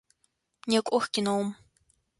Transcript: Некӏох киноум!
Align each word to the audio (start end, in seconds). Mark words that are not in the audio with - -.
Некӏох 0.69 1.05
киноум! 1.13 1.49